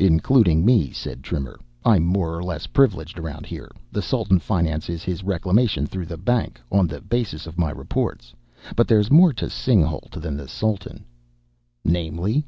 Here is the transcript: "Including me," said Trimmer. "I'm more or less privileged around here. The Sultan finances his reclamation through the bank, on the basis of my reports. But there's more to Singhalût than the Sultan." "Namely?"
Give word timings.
"Including 0.00 0.64
me," 0.64 0.90
said 0.90 1.22
Trimmer. 1.22 1.56
"I'm 1.84 2.02
more 2.04 2.34
or 2.36 2.42
less 2.42 2.66
privileged 2.66 3.16
around 3.16 3.46
here. 3.46 3.70
The 3.92 4.02
Sultan 4.02 4.40
finances 4.40 5.04
his 5.04 5.22
reclamation 5.22 5.86
through 5.86 6.06
the 6.06 6.16
bank, 6.16 6.60
on 6.72 6.88
the 6.88 7.00
basis 7.00 7.46
of 7.46 7.60
my 7.60 7.70
reports. 7.70 8.34
But 8.74 8.88
there's 8.88 9.08
more 9.12 9.32
to 9.34 9.46
Singhalût 9.46 10.20
than 10.20 10.36
the 10.36 10.48
Sultan." 10.48 11.04
"Namely?" 11.84 12.44